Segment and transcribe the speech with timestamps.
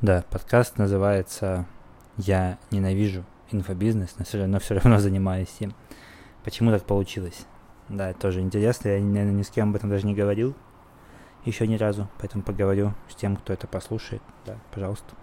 [0.00, 1.66] Да, подкаст называется
[2.16, 5.74] «Я ненавижу инфобизнес, но все равно, все равно занимаюсь им».
[6.44, 7.46] Почему так получилось?
[7.88, 10.54] Да, тоже интересно, я ни, ни с кем об этом даже не говорил
[11.44, 14.22] еще ни разу, поэтому поговорю с тем, кто это послушает.
[14.46, 15.16] Да, пожалуйста.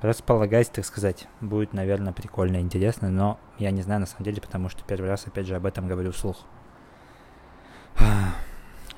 [0.00, 1.26] Располагайся, так сказать.
[1.40, 5.08] Будет, наверное, прикольно и интересно, но я не знаю на самом деле, потому что первый
[5.08, 6.44] раз, опять же, об этом говорю вслух.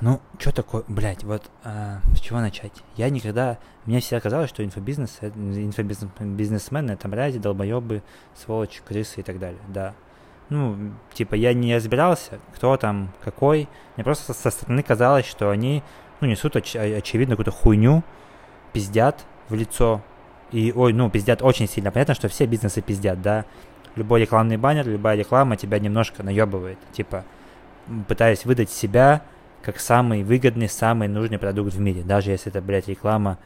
[0.00, 2.72] Ну, что такое, блядь, вот а, с чего начать?
[2.96, 8.02] Я никогда, мне всегда казалось, что инфобизнес, э, инфобизнесмены это мрази, долбоебы,
[8.34, 9.94] сволочи, крысы и так далее, да.
[10.50, 10.76] Ну,
[11.14, 13.68] типа, я не разбирался, кто там, какой.
[13.96, 15.82] Мне просто со стороны казалось, что они,
[16.20, 18.02] ну, несут оч- очевидно какую-то хуйню,
[18.72, 20.02] пиздят в лицо.
[20.50, 21.90] И, ой, ну, пиздят очень сильно.
[21.90, 23.46] Понятно, что все бизнесы пиздят, да.
[23.96, 26.78] Любой рекламный баннер, любая реклама тебя немножко наебывает.
[26.92, 27.24] Типа,
[28.06, 29.22] пытаясь выдать себя
[29.64, 32.02] как самый выгодный, самый нужный продукт в мире.
[32.02, 33.38] Даже если это, блядь, реклама,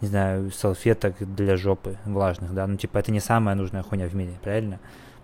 [0.00, 2.66] не знаю, салфеток для жопы влажных, да.
[2.66, 4.80] Ну, типа, это не самая нужная хуйня в мире, правильно?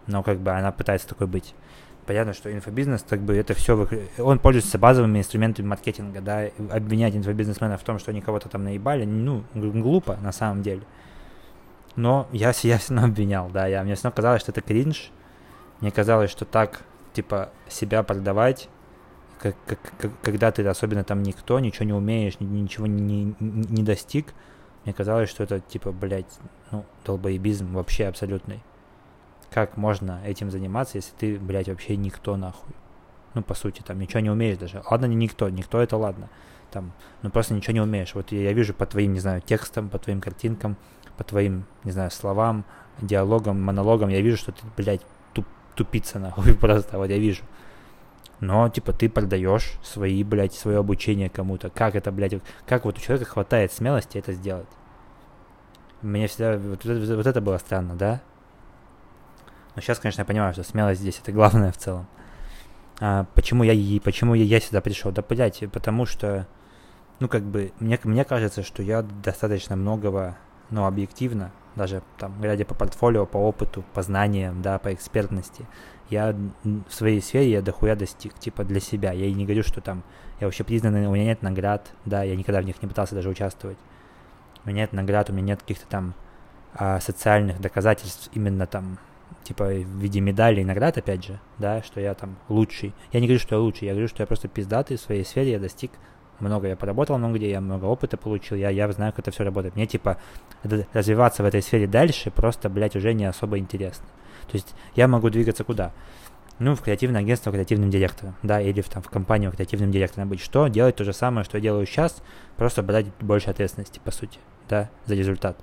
[0.06, 1.54] Но, как бы, она пытается такой быть.
[2.06, 3.88] Понятно, что инфобизнес, как бы, это все,
[4.18, 9.04] он пользуется базовыми инструментами маркетинга, да, обвинять инфобизнесменов в том, что они кого-то там наебали,
[9.04, 10.82] ну, глупо на самом деле.
[11.96, 15.10] Но я, я все равно обвинял, да, я, мне все равно казалось, что это кринж,
[15.80, 18.68] мне казалось, что так, типа, себя продавать,
[19.38, 24.34] как, как, как, когда ты особенно там никто, ничего не умеешь, ничего не, не достиг,
[24.84, 26.38] мне казалось, что это типа, блядь,
[26.70, 28.62] ну, долбоебизм вообще абсолютный.
[29.50, 32.74] Как можно этим заниматься, если ты, блядь, вообще никто нахуй?
[33.34, 34.82] Ну, по сути, там ничего не умеешь даже.
[34.90, 36.28] Ладно, не никто, никто это ладно.
[36.70, 36.92] Там,
[37.22, 38.14] ну просто ничего не умеешь.
[38.14, 40.76] Вот я, я вижу по твоим, не знаю, текстам, по твоим картинкам,
[41.16, 42.64] по твоим, не знаю, словам,
[43.00, 47.42] диалогам, монологам, я вижу, что ты, блядь, туп, тупица нахуй просто, вот я вижу
[48.40, 51.70] но, типа, ты продаешь свои, блядь, свое обучение кому-то.
[51.70, 52.34] Как это, блядь,
[52.66, 54.68] как вот у человека хватает смелости это сделать?
[56.02, 58.20] Мне всегда, вот, вот, вот это было странно, да?
[59.74, 62.06] Но сейчас, конечно, я понимаю, что смелость здесь это главное в целом.
[63.00, 65.12] А, почему я и почему я, я сюда пришел?
[65.12, 66.46] Да, блядь, потому что,
[67.20, 70.36] ну, как бы, мне, мне кажется, что я достаточно многого,
[70.70, 75.66] ну, объективно, даже там, глядя по портфолио, по опыту, по знаниям, да, по экспертности,
[76.10, 79.12] я в своей сфере я дохуя достиг, типа для себя.
[79.12, 80.02] Я и не говорю, что там
[80.40, 83.28] я вообще признанный, у меня нет наград, да, я никогда в них не пытался даже
[83.28, 83.78] участвовать.
[84.64, 86.14] У меня нет наград, у меня нет каких-то там
[86.74, 88.98] а, социальных доказательств именно там,
[89.44, 92.94] типа в виде медалей и наград, опять же, да, что я там лучший.
[93.12, 95.52] Я не говорю, что я лучший, я говорю, что я просто пиздатый в своей сфере,
[95.52, 95.90] я достиг
[96.40, 99.44] много, я поработал много где, я много опыта получил, я, я знаю, как это все
[99.44, 99.76] работает.
[99.76, 100.18] Мне, типа,
[100.92, 104.06] развиваться в этой сфере дальше просто, блядь, уже не особо интересно.
[104.48, 105.92] То есть я могу двигаться куда?
[106.58, 110.40] Ну, в креативное агентство креативным директором, да, или в, там, в компанию креативным директором быть.
[110.40, 110.68] Что?
[110.68, 112.22] Делать то же самое, что я делаю сейчас,
[112.56, 114.38] просто брать больше ответственности, по сути,
[114.68, 115.58] да, за результат.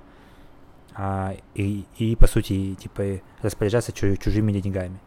[0.93, 4.99] А, и, и, по сути, типа, распоряжаться чуж, чужими деньгами.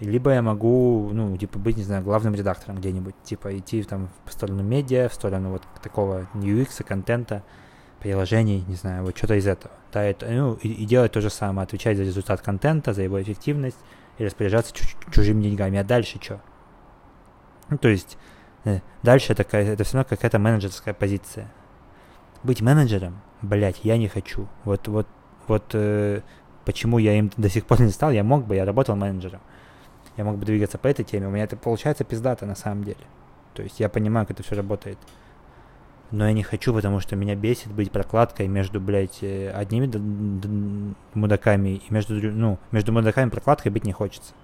[0.00, 4.32] Либо я могу, ну, типа, быть, не знаю, главным редактором где-нибудь, типа, идти там в
[4.32, 7.44] сторону медиа, в сторону вот такого UX, контента,
[8.00, 9.72] приложений, не знаю, вот что-то из этого.
[9.92, 13.22] Да, это, ну, и, и делать то же самое, отвечать за результат контента, за его
[13.22, 13.78] эффективность
[14.18, 15.78] и распоряжаться чу- чужими деньгами.
[15.78, 16.40] А дальше что?
[17.70, 18.18] Ну, то есть,
[18.64, 21.48] э, дальше это, это все равно какая-то менеджерская позиция.
[22.42, 24.48] Быть менеджером, блять, я не хочу.
[24.64, 25.06] Вот, вот,
[25.46, 26.22] вот э,
[26.64, 29.40] почему я им до сих пор не стал, я мог бы, я работал менеджером.
[30.16, 31.26] Я мог бы двигаться по этой теме.
[31.26, 33.04] У меня это получается пиздато на самом деле.
[33.54, 34.98] То есть я понимаю, как это все работает
[36.12, 39.90] но я не хочу, потому что меня бесит быть прокладкой между, блядь, э, одними
[41.14, 44.34] мудаками и между, ну, между мудаками прокладкой быть не хочется,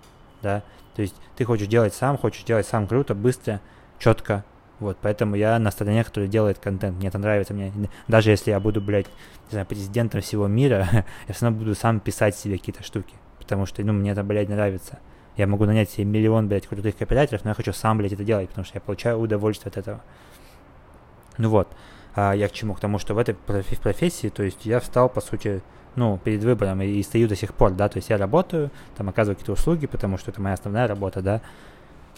[0.42, 0.64] да,
[0.96, 3.60] то есть ты хочешь делать сам, хочешь делать сам круто, быстро,
[3.98, 4.44] четко,
[4.80, 7.70] вот, поэтому я на стороне, который делает контент, мне это нравится, мне,
[8.08, 10.88] даже если я буду, блядь, не знаю, президентом всего мира,
[11.28, 14.48] я все равно буду сам писать себе какие-то штуки, потому что, ну, мне это, блядь,
[14.48, 14.98] нравится.
[15.38, 18.48] Я могу нанять себе миллион, блядь, крутых копирайтеров, но я хочу сам, блядь, это делать,
[18.48, 20.00] потому что я получаю удовольствие от этого.
[21.38, 21.68] Ну вот,
[22.16, 22.74] а я к чему?
[22.74, 25.62] К тому, что в этой профессии, то есть я встал, по сути,
[25.94, 29.08] ну, перед выбором и, и стою до сих пор, да, то есть я работаю, там
[29.08, 31.40] оказываю какие-то услуги, потому что это моя основная работа, да,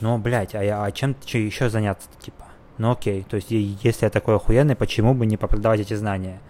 [0.00, 2.46] но, блядь, а, я, а чем еще заняться типа?
[2.78, 6.40] Ну окей, то есть если я такой охуенный, почему бы не попродавать эти знания?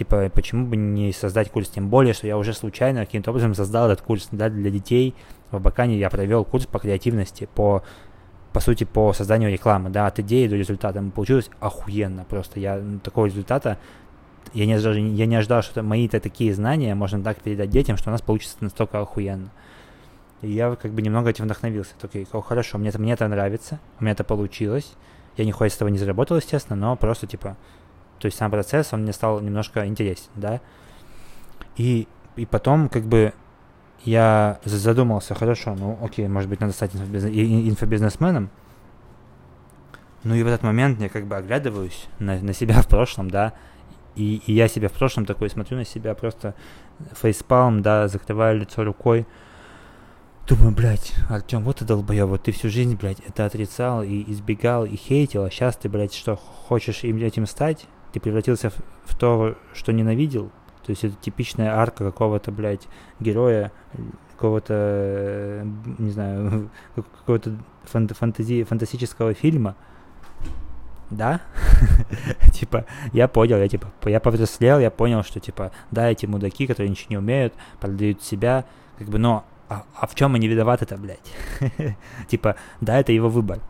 [0.00, 1.68] Типа, почему бы не создать курс?
[1.68, 5.14] Тем более, что я уже случайно каким-то образом создал этот курс да, для детей.
[5.50, 7.82] В Абакане я провел курс по креативности, по
[8.54, 11.04] по сути, по созданию рекламы, да, от идеи до результата.
[11.14, 12.60] Получилось охуенно просто.
[12.60, 13.76] Я такого результата,
[14.54, 18.08] я не, ожидал, я не ожидал, что мои-то такие знания можно так передать детям, что
[18.08, 19.50] у нас получится настолько охуенно.
[20.40, 21.92] И я как бы немного этим вдохновился.
[22.00, 24.94] Такой, о, хорошо, мне это, мне это нравится, у меня это получилось.
[25.36, 27.58] Я ни хуя с этого не заработал, естественно, но просто, типа,
[28.20, 30.60] То есть сам процесс, он мне стал немножко интересен, да.
[31.76, 32.06] И,
[32.36, 33.32] и потом, как бы,
[34.04, 37.32] я задумался, хорошо, ну окей, может быть, надо стать инфобизнес,
[37.68, 38.50] инфобизнесменом.
[40.22, 43.54] Ну и в этот момент я как бы оглядываюсь на, на себя в прошлом, да,
[44.16, 46.54] и, и я себя в прошлом такой смотрю на себя, просто
[47.14, 49.26] фейспалм, да, закрываю лицо рукой,
[50.50, 54.84] Думаю, блядь, Артем, вот ты долбоёб, вот ты всю жизнь, блядь, это отрицал и избегал
[54.84, 57.86] и хейтил, а сейчас ты, блядь, что, хочешь им этим стать?
[58.12, 58.70] Ты превратился
[59.04, 60.50] в, то, что ненавидел?
[60.84, 62.88] То есть это типичная арка какого-то, блядь,
[63.20, 63.70] героя,
[64.32, 65.66] какого-то,
[65.98, 69.76] не знаю, какого-то фант фантази фантастического фильма.
[71.10, 71.40] Да?
[72.52, 76.88] типа, я понял, я типа, я повзрослел, я понял, что типа, да, эти мудаки, которые
[76.88, 78.64] ничего не умеют, продают себя,
[78.98, 81.32] как бы, но а, а в чем они виноваты-то, блядь?
[82.28, 83.60] типа, да, это его выбор.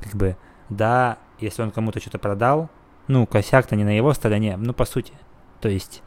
[0.00, 0.36] Как бы,
[0.70, 2.70] да, если он кому-то что-то продал,
[3.08, 5.12] ну, косяк-то не на его стороне, ну, по сути.
[5.60, 6.02] То есть,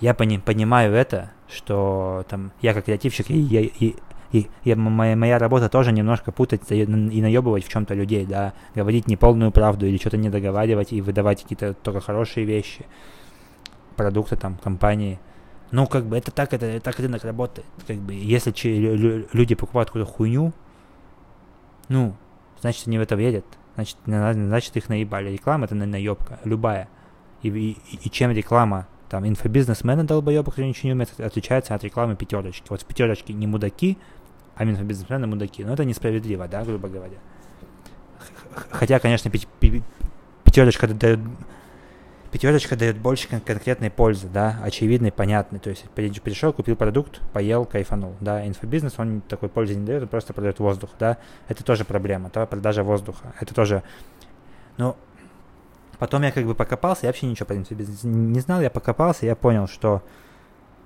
[0.00, 3.96] я пони- понимаю это, что там, я как креативщик, и, и, и,
[4.32, 8.54] и, и моя, моя работа тоже немножко путать и, и наебывать в чем-то людей, да,
[8.74, 12.86] говорить неполную правду или что-то не договаривать и выдавать какие-то только хорошие вещи,
[13.96, 15.20] продукты там, компании–
[15.74, 17.66] ну, как бы это так, это так рынок работает.
[17.84, 18.68] Как бы, если че,
[19.32, 20.52] люди покупают какую-то хуйню,
[21.88, 22.14] ну,
[22.60, 23.44] значит, они в это верят.
[23.74, 25.30] Значит, значит их наебали.
[25.30, 26.88] Реклама это наебка, любая.
[27.42, 32.16] И, и, и чем реклама там инфобизнесмены долбоебы, которые ничего не умеют, отличается от рекламы
[32.16, 32.64] пятерочки.
[32.68, 33.98] Вот в пятерочке не мудаки,
[34.56, 35.64] а инфобизнесмены мудаки.
[35.64, 37.18] Но это несправедливо, да, грубо говоря.
[38.70, 39.30] Хотя, конечно,
[40.44, 41.20] пятерочка дает
[42.34, 45.60] пятерочка дает больше кон- конкретной пользы, да, очевидной, понятной.
[45.60, 48.44] То есть пришел, купил продукт, поел, кайфанул, да.
[48.44, 51.18] Инфобизнес, он такой пользы не дает, он просто продает воздух, да.
[51.46, 53.32] Это тоже проблема, то продажа воздуха.
[53.40, 53.84] Это тоже,
[54.78, 54.96] ну,
[56.00, 59.36] потом я как бы покопался, я вообще ничего про инфобизнес не знал, я покопался, я
[59.36, 60.02] понял, что,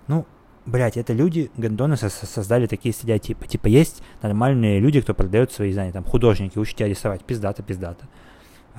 [0.07, 0.27] ну,
[0.67, 3.47] блять, это люди, гандоны создали такие стереотипы.
[3.47, 8.07] Типа есть нормальные люди, кто продает свои знания, там художники, учат тебя рисовать, пиздата, пиздата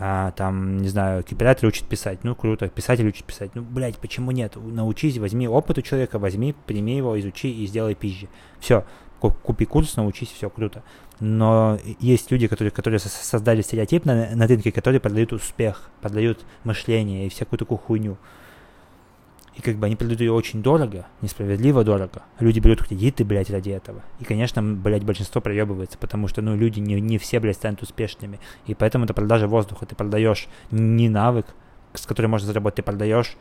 [0.02, 4.32] а, там, не знаю, копирайтер учит писать, ну, круто, писатель учит писать, ну, блядь, почему
[4.32, 4.56] нет?
[4.56, 8.30] Научись, возьми опыт у человека, возьми, прими его, изучи и сделай пизжи.
[8.62, 8.86] Все,
[9.20, 10.84] купи курс, научись, все круто.
[11.20, 17.28] Но есть люди, которые, которые создали стереотип на, на рынке, которые продают успех, продают мышление
[17.28, 18.18] и всякую такую хуйню.
[19.56, 22.24] И как бы они продают ее очень дорого, несправедливо дорого.
[22.40, 24.04] Люди берут кредиты, блядь, ради этого.
[24.20, 28.40] И, конечно, блядь, большинство проебывается, потому что, ну, люди не, не все, блядь, станут успешными.
[28.68, 29.86] И поэтому это продажа воздуха.
[29.86, 31.48] Ты продаешь не навык,
[31.94, 33.36] с которым можно заработать, ты продаешь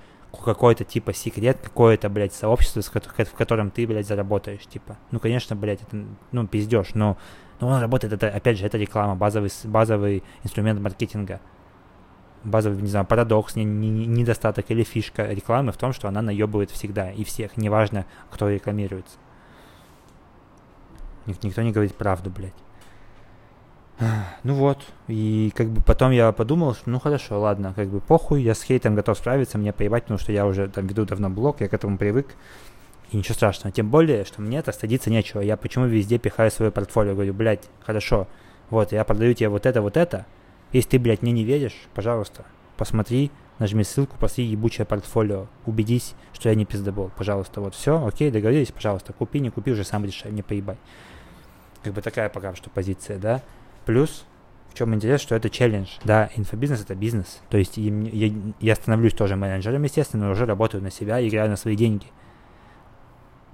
[0.45, 4.99] какой-то типа секрет, какое-то, блядь, сообщество, в котором ты, блядь, заработаешь, типа.
[5.11, 7.17] Ну, конечно, блядь, это, ну, пиздешь, но,
[7.61, 11.41] но он работает, это, опять же, это реклама, базовый, базовый инструмент маркетинга
[12.45, 16.71] базовый, не знаю, парадокс, не, не, недостаток или фишка рекламы в том, что она наебывает
[16.71, 19.17] всегда и всех, неважно, кто рекламируется.
[21.27, 22.55] Ник, никто не говорит правду, блядь.
[24.45, 28.43] Ну вот, и как бы потом я подумал, что ну хорошо, ладно, как бы похуй,
[28.43, 31.61] я с хейтом готов справиться, мне поебать, потому что я уже там веду давно блог,
[31.61, 32.29] я к этому привык,
[33.11, 33.73] и ничего страшного.
[33.73, 35.41] Тем более, что мне это стыдиться нечего.
[35.41, 38.29] Я почему везде пихаю свое портфолио, говорю, блядь, хорошо,
[38.71, 40.27] вот, я продаю тебе вот это, вот это,
[40.73, 42.45] если ты, блядь, мне не веришь, пожалуйста,
[42.77, 48.31] посмотри, нажми ссылку, посмотри ебучее портфолио, убедись, что я не пиздобол, пожалуйста, вот все, окей,
[48.31, 50.77] договорились, пожалуйста, купи, не купи, уже сам решай, не поебай.
[51.83, 53.43] Как бы такая пока что позиция, да.
[53.87, 54.27] Плюс,
[54.71, 59.15] в чем интерес, что это челлендж, да, инфобизнес это бизнес, то есть я, я становлюсь
[59.15, 62.07] тоже менеджером, естественно, но уже работаю на себя, играю на свои деньги.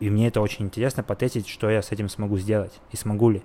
[0.00, 3.42] И мне это очень интересно потестить, что я с этим смогу сделать, и смогу ли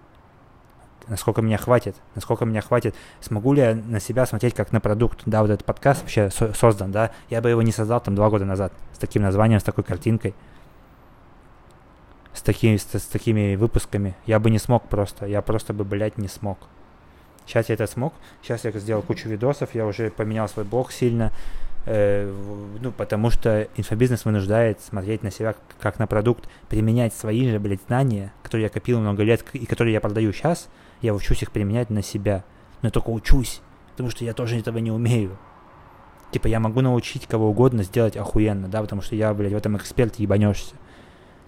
[1.09, 5.21] насколько меня хватит, насколько меня хватит, смогу ли я на себя смотреть как на продукт.
[5.25, 8.29] Да, вот этот подкаст вообще со- создан, да, я бы его не создал там два
[8.29, 10.33] года назад с таким названием, с такой картинкой,
[12.33, 14.15] с, такими, с, с такими выпусками.
[14.25, 16.57] Я бы не смог просто, я просто бы, блядь, не смог.
[17.45, 18.13] Сейчас я это смог,
[18.43, 21.31] сейчас я сделал кучу видосов, я уже поменял свой блог сильно,
[21.91, 27.81] ну, потому что инфобизнес вынуждает смотреть на себя как на продукт, применять свои же, блядь,
[27.87, 30.69] знания, которые я копил много лет и которые я продаю сейчас,
[31.01, 32.43] я учусь их применять на себя.
[32.83, 35.37] Но я только учусь, потому что я тоже этого не умею.
[36.31, 39.75] Типа я могу научить кого угодно сделать охуенно, да, потому что я, блядь, в этом
[39.75, 40.75] эксперт ебанешься.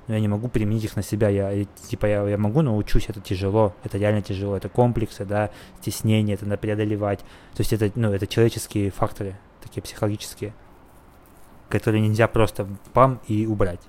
[0.07, 1.29] Но я не могу применить их на себя.
[1.29, 6.33] Я, типа, я, я могу научусь, это тяжело, это реально тяжело, это комплексы, да, стеснение,
[6.33, 7.19] это надо преодолевать.
[7.53, 10.53] То есть это, ну, это человеческие факторы, такие психологические,
[11.69, 13.81] которые нельзя просто пам и убрать.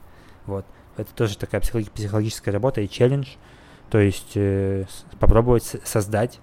[0.46, 0.64] Вот.
[0.96, 3.28] Это тоже такая психологическая работа и челлендж.
[3.90, 4.86] То есть э,
[5.18, 6.40] попробовать создать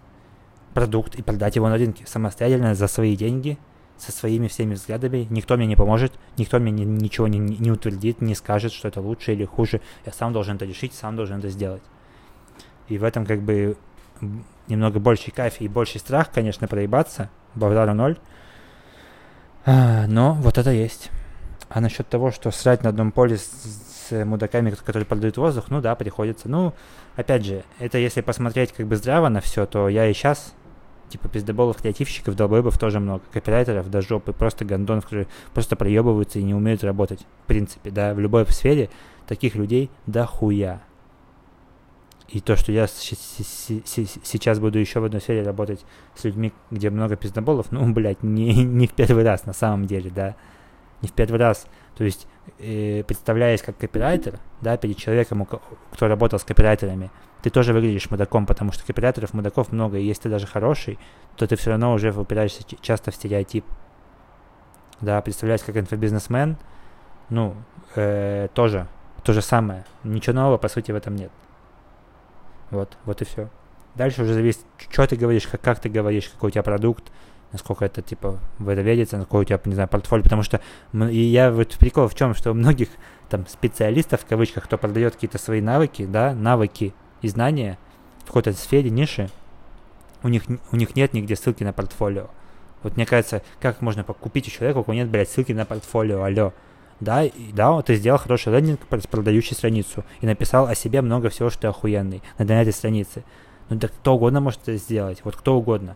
[0.74, 3.58] продукт и продать его на рынке самостоятельно за свои деньги,
[3.98, 8.22] со своими всеми взглядами, никто мне не поможет, никто мне ни, ничего не, не утвердит,
[8.22, 9.82] не скажет, что это лучше или хуже.
[10.06, 11.84] Я сам должен это решить, сам должен это сделать.
[12.88, 13.78] И в этом как бы
[14.68, 17.30] немного больше кайф и больше страх, конечно, проебаться.
[17.56, 18.18] Бавдара ноль.
[19.66, 21.12] А, но вот это есть.
[21.70, 25.82] А насчет того, что срать на одном поле с, с мудаками, которые продают воздух, ну
[25.82, 26.50] да, приходится.
[26.50, 26.74] Ну,
[27.16, 30.54] опять же, это если посмотреть как бы здраво на все, то я и сейчас
[31.10, 36.44] типа пиздоболов, креативщиков, долбоебов тоже много, копирайтеров до жопы, просто гондонов, которые просто проебываются и
[36.44, 37.26] не умеют работать.
[37.44, 38.90] В принципе, да, в любой сфере
[39.28, 40.82] таких людей дохуя.
[42.32, 45.84] И то, что я сейчас буду еще в одной сфере работать
[46.16, 50.12] с людьми, где много пиздоболов, ну, блядь, не, не в первый раз на самом деле,
[50.12, 50.36] да.
[51.02, 51.66] Не в первый раз.
[51.98, 52.28] То есть,
[52.60, 55.48] э, представляясь как копирайтер, да, перед человеком,
[55.92, 57.10] кто работал с копирайтерами,
[57.42, 61.00] ты тоже выглядишь мудаком, потому что копирайтеров, мудаков много, и если ты даже хороший,
[61.36, 63.66] то ты все равно уже упираешься часто в стереотип.
[65.02, 66.58] Да, представляясь как инфобизнесмен,
[67.30, 67.56] ну,
[67.96, 68.88] э, тоже
[69.24, 69.86] то же самое.
[70.04, 71.32] Ничего нового, по сути, в этом нет.
[72.72, 73.50] Вот, вот и все.
[73.96, 77.12] Дальше уже зависит, что ты говоришь, как, как ты говоришь, какой у тебя продукт,
[77.52, 80.62] насколько это, типа, в это верится, насколько у тебя, не знаю, портфолио, потому что
[80.94, 82.90] и я вот прикол в чем, что у многих
[83.30, 87.78] там специалистов, в кавычках, кто продает какие-то свои навыки, да, навыки и знания
[88.24, 89.30] в какой-то сфере, нише,
[90.24, 92.28] у них, у них нет нигде ссылки на портфолио.
[92.84, 96.24] Вот мне кажется, как можно купить у человека, у кого нет, блядь, ссылки на портфолио,
[96.24, 96.54] алло.
[97.00, 101.50] Да, и, да, ты сделал хороший лендинг, продающий страницу, и написал о себе много всего,
[101.50, 103.24] что ты охуенный на, на этой странице.
[103.70, 105.96] Ну, так кто угодно может это сделать, вот кто угодно.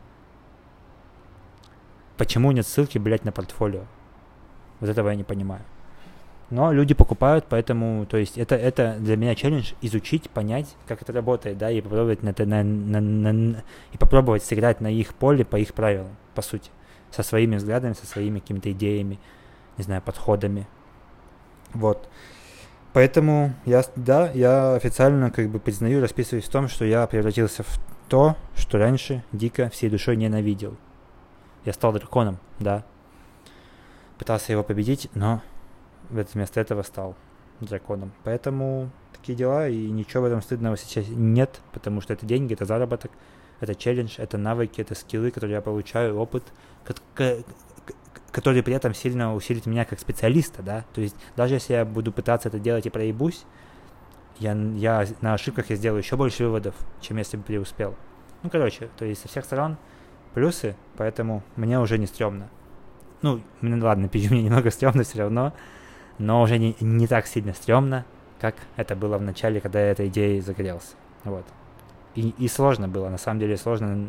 [2.18, 3.84] Почему нет ссылки, блядь, на портфолио?
[4.80, 5.64] Вот этого я не понимаю.
[6.50, 11.12] Но люди покупают, поэтому, то есть, это, это для меня челлендж изучить, понять, как это
[11.12, 15.56] работает, да, и попробовать, на, на, на, на, и попробовать сыграть на их поле по
[15.56, 16.70] их правилам, по сути,
[17.12, 19.20] со своими взглядами, со своими какими-то идеями,
[19.78, 20.68] не знаю, подходами.
[21.74, 22.08] Вот.
[22.94, 27.80] Поэтому я, да, я официально как бы признаю, расписываюсь в том, что я превратился в
[28.08, 30.78] то, что раньше дико всей душой ненавидел.
[31.66, 32.84] Я стал драконом, да.
[34.20, 35.42] Пытался его победить, но
[36.10, 37.16] вместо этого стал
[37.62, 38.12] драконом.
[38.24, 42.66] Поэтому такие дела, и ничего в этом стыдного сейчас нет, потому что это деньги, это
[42.66, 43.12] заработок,
[43.60, 46.44] это челлендж, это навыки, это скиллы, которые я получаю, опыт,
[48.34, 50.84] который при этом сильно усилит меня как специалиста, да.
[50.94, 53.46] То есть даже если я буду пытаться это делать и проебусь,
[54.40, 57.96] я, я на ошибках я сделаю еще больше выводов, чем если бы преуспел.
[58.42, 59.78] Ну, короче, то есть со всех сторон
[60.34, 62.50] плюсы, поэтому мне уже не стрёмно.
[63.22, 65.54] Ну, ну ладно, пизжу мне немного стрёмно все равно,
[66.18, 68.04] но уже не, не так сильно стрёмно,
[68.42, 70.96] как это было в начале, когда я этой идеей загорелся.
[71.24, 71.46] Вот.
[72.16, 74.08] И, и сложно было, на самом деле сложно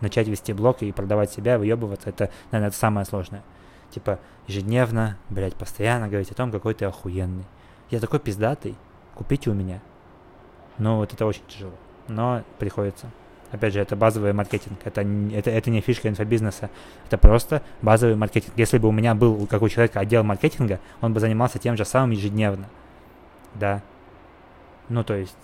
[0.00, 3.42] начать вести блог и продавать себя, выебываться, это, наверное, это самое сложное.
[3.90, 7.44] Типа, ежедневно, блядь, постоянно говорить о том, какой ты охуенный.
[7.90, 8.76] Я такой пиздатый,
[9.14, 9.80] купите у меня.
[10.78, 11.72] Ну, вот это очень тяжело.
[12.08, 13.10] Но приходится.
[13.50, 14.78] Опять же, это базовый маркетинг.
[14.84, 16.70] Это, это, это не фишка инфобизнеса.
[17.06, 18.54] Это просто базовый маркетинг.
[18.56, 21.84] Если бы у меня был, как у человека, отдел маркетинга, он бы занимался тем же
[21.84, 22.66] самым ежедневно.
[23.54, 23.82] Да.
[24.92, 25.38] Ну, то есть,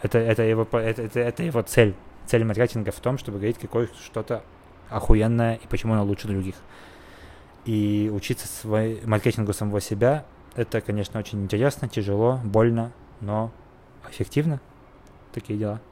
[0.00, 1.94] это, это, его, это, это, это его цель.
[2.24, 4.42] Цель маркетинга в том, чтобы говорить какое что-то
[4.88, 6.54] охуенное и почему оно лучше других.
[7.66, 13.52] И учиться свой, маркетингу самого себя, это, конечно, очень интересно, тяжело, больно, но
[14.08, 14.62] эффективно.
[15.34, 15.82] Такие дела.